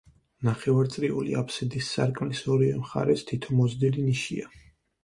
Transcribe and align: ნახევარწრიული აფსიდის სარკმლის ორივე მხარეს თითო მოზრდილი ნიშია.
ნახევარწრიული 0.47 1.35
აფსიდის 1.41 1.91
სარკმლის 1.99 2.43
ორივე 2.55 2.81
მხარეს 2.87 3.27
თითო 3.33 3.61
მოზრდილი 3.61 4.09
ნიშია. 4.11 4.53